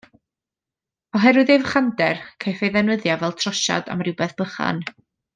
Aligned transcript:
Oherwydd 1.19 1.51
ei 1.55 1.59
fychander, 1.65 2.23
caiff 2.45 2.63
ei 2.67 2.71
ddefnyddio 2.77 3.17
fel 3.25 3.35
trosiad 3.43 3.93
am 3.97 4.01
rywbeth 4.09 4.35
bychan. 4.41 4.81